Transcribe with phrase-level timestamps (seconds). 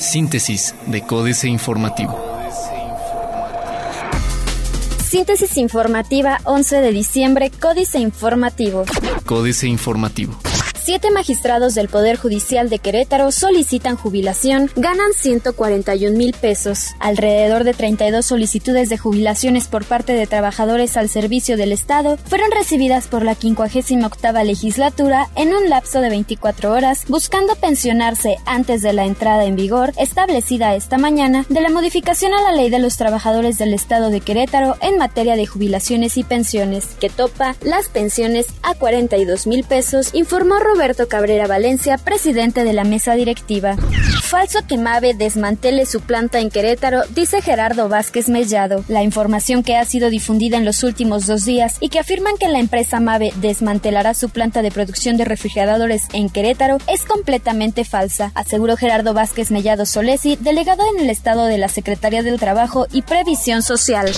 [0.00, 2.18] Síntesis de Códice Informativo.
[5.08, 8.84] Síntesis informativa 11 de diciembre, Códice Informativo.
[9.26, 10.38] Códice Informativo.
[10.88, 16.94] Siete magistrados del Poder Judicial de Querétaro solicitan jubilación, ganan 141 mil pesos.
[16.98, 22.50] Alrededor de 32 solicitudes de jubilaciones por parte de trabajadores al servicio del Estado fueron
[22.52, 28.94] recibidas por la 58 legislatura en un lapso de 24 horas, buscando pensionarse antes de
[28.94, 32.96] la entrada en vigor, establecida esta mañana, de la modificación a la ley de los
[32.96, 38.46] trabajadores del Estado de Querétaro en materia de jubilaciones y pensiones, que topa las pensiones
[38.62, 43.74] a 42 mil pesos, informó Roberto Cabrera Valencia, presidente de la mesa directiva.
[44.22, 48.84] Falso que Mave desmantele su planta en Querétaro, dice Gerardo Vázquez Mellado.
[48.86, 52.46] La información que ha sido difundida en los últimos dos días y que afirman que
[52.46, 58.30] la empresa Mave desmantelará su planta de producción de refrigeradores en Querétaro es completamente falsa,
[58.36, 63.02] aseguró Gerardo Vázquez Mellado Solesi, delegado en el estado de la Secretaría del Trabajo y
[63.02, 64.12] Previsión Social.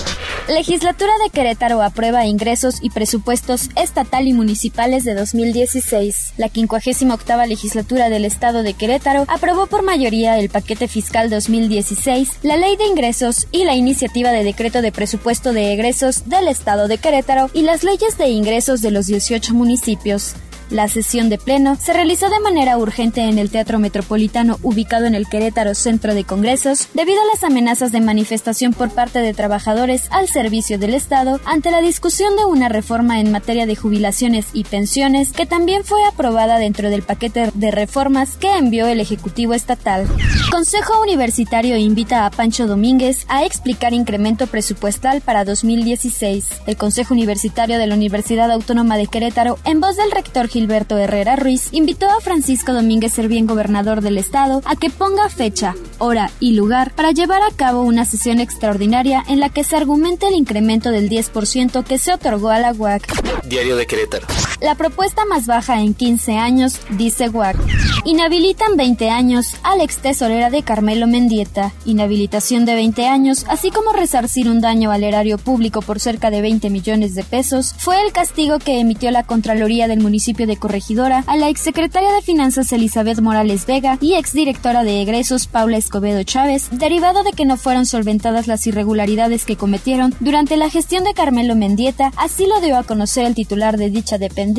[0.49, 6.35] Legislatura de Querétaro aprueba ingresos y presupuestos estatal y municipales de 2016.
[6.37, 12.57] La 58 legislatura del Estado de Querétaro aprobó por mayoría el paquete fiscal 2016, la
[12.57, 16.99] ley de ingresos y la iniciativa de decreto de presupuesto de egresos del Estado de
[16.99, 20.35] Querétaro y las leyes de ingresos de los 18 municipios.
[20.71, 25.17] La sesión de pleno se realizó de manera urgente en el Teatro Metropolitano ubicado en
[25.17, 30.07] el Querétaro Centro de Congresos debido a las amenazas de manifestación por parte de trabajadores
[30.11, 34.63] al servicio del Estado ante la discusión de una reforma en materia de jubilaciones y
[34.63, 40.07] pensiones que también fue aprobada dentro del paquete de reformas que envió el Ejecutivo Estatal.
[40.53, 46.47] Consejo Universitario invita a Pancho Domínguez a explicar incremento presupuestal para 2016.
[46.67, 51.37] El Consejo Universitario de la Universidad Autónoma de Querétaro, en voz del rector Gilberto Herrera
[51.37, 56.53] Ruiz, invitó a Francisco Domínguez Servién, gobernador del estado, a que ponga fecha, hora y
[56.53, 60.91] lugar para llevar a cabo una sesión extraordinaria en la que se argumente el incremento
[60.91, 63.47] del 10% que se otorgó a la UAC.
[63.49, 64.27] Diario de Querétaro.
[64.61, 67.57] La propuesta más baja en 15 años, dice UAC.
[68.05, 71.73] Inhabilitan 20 años al ex tesorera de Carmelo Mendieta.
[71.87, 76.43] Inhabilitación de 20 años, así como resarcir un daño al erario público por cerca de
[76.43, 81.25] 20 millones de pesos, fue el castigo que emitió la Contraloría del municipio de Corregidora
[81.27, 86.69] a la exsecretaria de Finanzas Elizabeth Morales Vega y exdirectora de egresos Paula Escobedo Chávez,
[86.71, 91.55] derivado de que no fueron solventadas las irregularidades que cometieron durante la gestión de Carmelo
[91.55, 94.50] Mendieta, así lo dio a conocer el titular de dicha dependencia,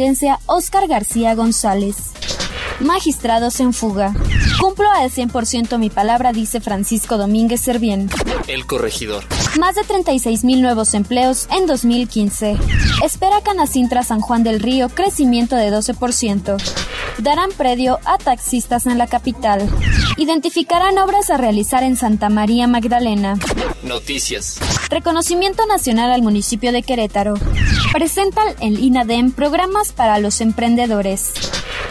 [0.45, 1.97] Óscar García González.
[2.79, 4.13] Magistrados en fuga.
[4.59, 8.09] Cumplo al 100% mi palabra, dice Francisco Domínguez Servién.
[8.47, 9.23] El corregidor.
[9.59, 12.57] Más de 36 mil nuevos empleos en 2015.
[13.03, 16.57] Espera Canacintra San Juan del Río crecimiento de 12%.
[17.17, 19.69] Darán predio a taxistas en la capital.
[20.17, 23.37] Identificarán obras a realizar en Santa María Magdalena.
[23.83, 24.57] Noticias.
[24.91, 27.33] Reconocimiento nacional al municipio de Querétaro.
[27.91, 31.33] Presenta el INADEM programas para los emprendedores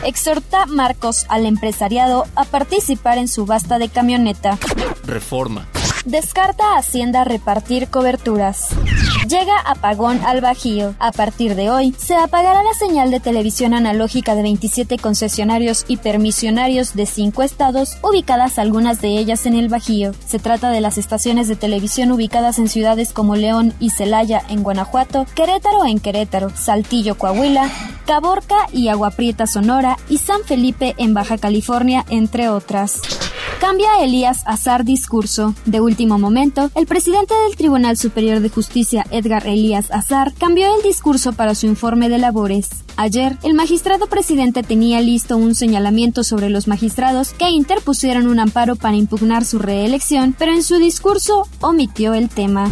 [0.04, 4.58] exhorta Marcos al empresariado a participar en subasta de camioneta.
[5.04, 5.66] Reforma.
[6.04, 8.68] Descarta Hacienda repartir coberturas.
[9.30, 10.96] Llega apagón al Bajío.
[10.98, 15.98] A partir de hoy, se apagará la señal de televisión analógica de 27 concesionarios y
[15.98, 20.14] permisionarios de 5 estados, ubicadas algunas de ellas en el Bajío.
[20.26, 24.64] Se trata de las estaciones de televisión ubicadas en ciudades como León y Celaya en
[24.64, 27.70] Guanajuato, Querétaro en Querétaro, Saltillo, Coahuila,
[28.06, 33.00] Caborca y Agua Prieta, Sonora y San Felipe en Baja California, entre otras.
[33.60, 35.54] Cambia Elías Azar discurso.
[35.66, 40.82] De último momento, el presidente del Tribunal Superior de Justicia, Edgar Elías Azar, cambió el
[40.82, 42.70] discurso para su informe de labores.
[42.96, 48.76] Ayer, el magistrado presidente tenía listo un señalamiento sobre los magistrados que interpusieron un amparo
[48.76, 52.70] para impugnar su reelección, pero en su discurso omitió el tema.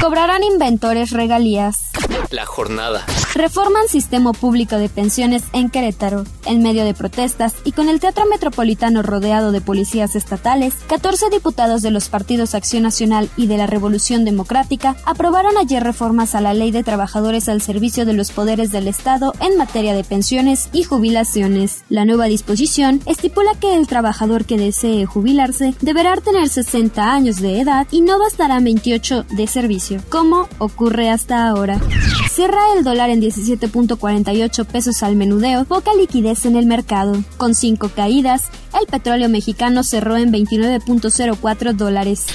[0.00, 1.90] Cobrarán inventores regalías.
[2.30, 3.04] La jornada.
[3.34, 6.24] Reforman sistema público de pensiones en Querétaro.
[6.50, 11.80] En medio de protestas y con el Teatro Metropolitano rodeado de policías estatales, 14 diputados
[11.80, 16.52] de los partidos Acción Nacional y de la Revolución Democrática aprobaron ayer reformas a la
[16.52, 20.82] Ley de Trabajadores al servicio de los poderes del Estado en materia de pensiones y
[20.82, 21.84] jubilaciones.
[21.88, 27.60] La nueva disposición estipula que el trabajador que desee jubilarse deberá tener 60 años de
[27.60, 31.80] edad y no bastará 28 de servicio, como ocurre hasta ahora.
[32.28, 37.22] Cierra el dólar en 17.48 pesos al menudeo, poca liquidez en el mercado.
[37.36, 38.44] Con cinco caídas,
[38.80, 42.26] el petróleo mexicano cerró en 29.04 dólares.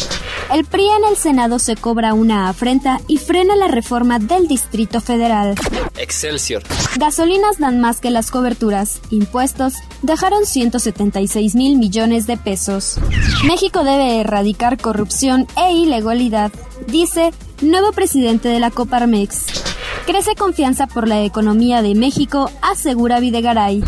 [0.54, 5.02] El PRI en el Senado se cobra una afrenta y frena la reforma del Distrito
[5.02, 5.56] Federal.
[5.98, 6.64] Excelsior.
[6.98, 9.00] Gasolinas dan más que las coberturas.
[9.10, 9.74] Impuestos
[10.04, 13.00] dejaron 176 mil millones de pesos.
[13.46, 16.52] México debe erradicar corrupción e ilegalidad,
[16.88, 17.32] dice
[17.62, 19.75] nuevo presidente de la Coparmex.
[20.06, 23.84] Crece confianza por la economía de México, asegura Videgaray.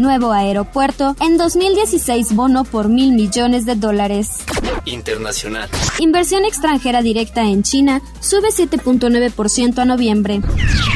[0.00, 4.38] Nuevo aeropuerto, en 2016 bono por mil millones de dólares.
[4.84, 5.68] Internacional.
[6.00, 10.40] Inversión extranjera directa en China sube 7.9% a noviembre.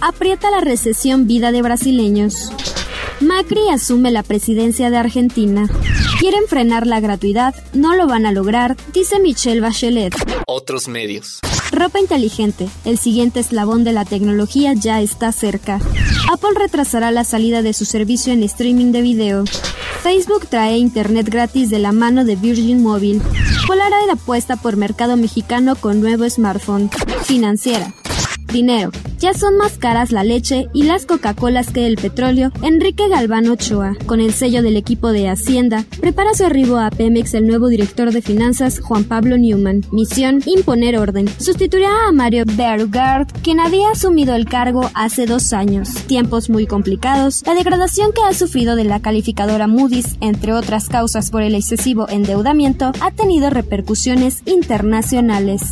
[0.02, 2.50] Aprieta la recesión vida de brasileños.
[3.20, 5.68] Macri asume la presidencia de Argentina.
[6.18, 10.14] Quieren frenar la gratuidad, no lo van a lograr, dice Michelle Bachelet.
[10.46, 11.40] Otros medios.
[11.74, 12.68] Ropa inteligente.
[12.84, 15.80] El siguiente eslabón de la tecnología ya está cerca.
[16.32, 19.44] Apple retrasará la salida de su servicio en streaming de video.
[20.00, 23.20] Facebook trae internet gratis de la mano de Virgin Mobile.
[23.66, 26.90] Polaroid apuesta por mercado mexicano con nuevo smartphone.
[27.24, 27.92] Financiera.
[28.52, 28.92] Dinero.
[29.24, 32.52] Ya son más caras la leche y las Coca-Colas que el petróleo.
[32.60, 37.32] Enrique Galván Ochoa, con el sello del equipo de Hacienda, prepara su arribo a Pemex
[37.32, 39.80] el nuevo director de finanzas Juan Pablo Newman.
[39.92, 41.26] Misión: imponer orden.
[41.38, 45.88] Sustituirá a Mario Bergard, quien había asumido el cargo hace dos años.
[46.06, 47.42] Tiempos muy complicados.
[47.46, 52.10] La degradación que ha sufrido de la calificadora Moody's, entre otras causas por el excesivo
[52.10, 55.62] endeudamiento, ha tenido repercusiones internacionales.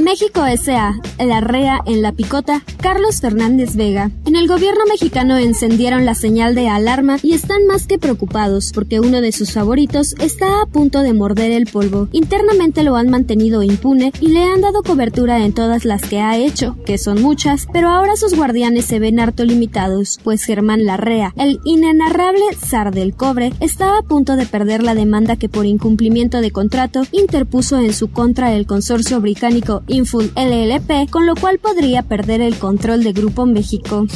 [0.00, 0.98] México S.A.
[1.18, 4.10] La REA en la picota, Carlos Fernández Vega.
[4.26, 8.98] En el gobierno mexicano encendieron la señal de alarma y están más que preocupados porque
[8.98, 12.08] uno de sus favoritos está a punto de morder el polvo.
[12.12, 16.36] Internamente lo han mantenido impune y le han dado cobertura en todas las que ha
[16.36, 21.32] hecho, que son muchas, pero ahora sus guardianes se ven harto limitados, pues Germán Larrea,
[21.36, 26.40] el inenarrable zar del cobre, está a punto de perder la demanda que por incumplimiento
[26.40, 32.02] de contrato interpuso en su contra el consorcio británico Inful LLP, con lo cual podría
[32.02, 34.06] perder el control de Grupo México.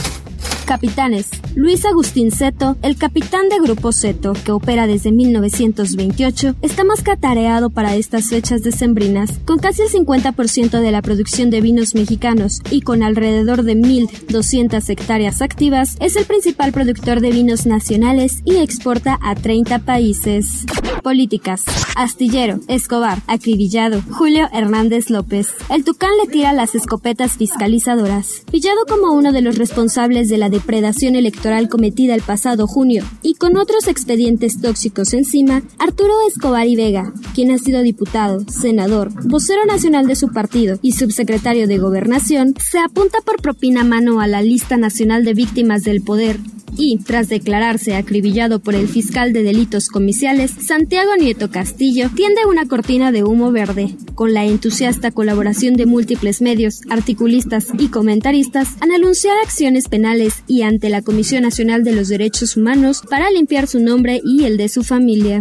[0.68, 1.30] Capitanes.
[1.56, 7.70] Luis Agustín Seto, el capitán de Grupo Seto, que opera desde 1928, está más catareado
[7.70, 9.40] para estas fechas decembrinas.
[9.46, 14.90] Con casi el 50% de la producción de vinos mexicanos y con alrededor de 1.200
[14.90, 20.66] hectáreas activas, es el principal productor de vinos nacionales y exporta a 30 países.
[21.02, 21.64] Políticas.
[21.96, 24.02] Astillero, Escobar, acribillado.
[24.10, 25.48] Julio Hernández López.
[25.70, 28.42] El Tucán le tira las escopetas fiscalizadoras.
[28.50, 33.34] Pillado como uno de los responsables de la depredación electoral cometida el pasado junio y
[33.34, 39.64] con otros expedientes tóxicos encima, Arturo Escobar y Vega, quien ha sido diputado, senador, vocero
[39.66, 44.42] nacional de su partido y subsecretario de Gobernación, se apunta por propina mano a la
[44.42, 46.38] lista nacional de víctimas del poder
[46.78, 52.66] y, tras declararse acribillado por el fiscal de delitos comiciales, Santiago Nieto Castillo tiende una
[52.66, 53.94] cortina de humo verde.
[54.14, 60.62] Con la entusiasta colaboración de múltiples medios, articulistas y comentaristas, han anunciar acciones penales y
[60.62, 64.68] ante la Comisión Nacional de los Derechos Humanos para limpiar su nombre y el de
[64.68, 65.40] su familia.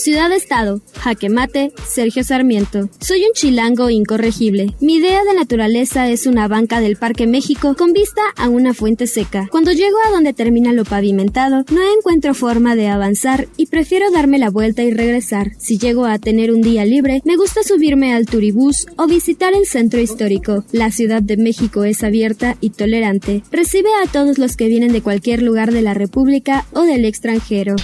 [0.00, 2.88] Ciudad-Estado, Jaque Mate, Sergio Sarmiento.
[3.00, 4.74] Soy un chilango incorregible.
[4.80, 9.06] Mi idea de naturaleza es una banca del Parque México con vista a una fuente
[9.06, 9.48] seca.
[9.50, 14.38] Cuando llego a donde termina lo pavimentado, no encuentro forma de avanzar y prefiero darme
[14.38, 15.52] la vuelta y regresar.
[15.58, 19.66] Si llego a tener un día libre, me gusta subirme al turibús o visitar el
[19.66, 20.64] centro histórico.
[20.70, 23.42] La Ciudad de México es abierta y tolerante.
[23.50, 27.76] Recibe a todos los que vienen de cualquier lugar de la República o del extranjero.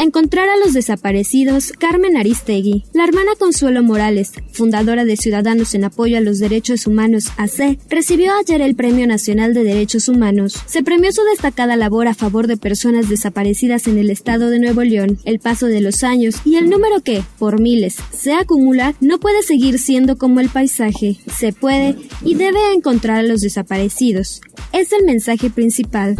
[0.00, 2.84] Encontrar a los desaparecidos, Carmen Aristegui.
[2.94, 8.32] La hermana Consuelo Morales, fundadora de Ciudadanos en Apoyo a los Derechos Humanos AC, recibió
[8.32, 10.54] ayer el Premio Nacional de Derechos Humanos.
[10.64, 14.82] Se premió su destacada labor a favor de personas desaparecidas en el estado de Nuevo
[14.84, 15.18] León.
[15.26, 19.42] El paso de los años y el número que, por miles, se acumula, no puede
[19.42, 21.18] seguir siendo como el paisaje.
[21.30, 24.40] Se puede y debe encontrar a los desaparecidos.
[24.72, 26.16] Es el mensaje principal.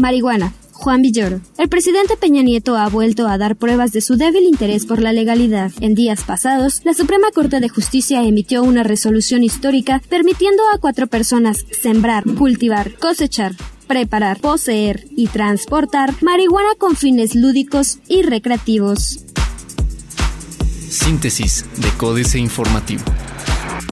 [0.00, 0.54] Marihuana.
[0.84, 1.40] Juan Villoro.
[1.56, 5.14] El presidente Peña Nieto ha vuelto a dar pruebas de su débil interés por la
[5.14, 5.72] legalidad.
[5.80, 11.06] En días pasados, la Suprema Corte de Justicia emitió una resolución histórica permitiendo a cuatro
[11.06, 13.54] personas sembrar, cultivar, cosechar,
[13.86, 19.24] preparar, poseer y transportar marihuana con fines lúdicos y recreativos.
[20.90, 23.04] Síntesis de Códice Informativo.